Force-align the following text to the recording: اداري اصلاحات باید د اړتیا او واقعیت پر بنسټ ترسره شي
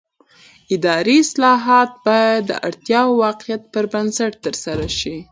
اداري 0.75 1.17
اصلاحات 1.25 1.89
باید 2.05 2.41
د 2.47 2.51
اړتیا 2.67 2.99
او 3.07 3.11
واقعیت 3.25 3.63
پر 3.73 3.85
بنسټ 3.93 4.33
ترسره 4.45 4.87
شي 4.99 5.15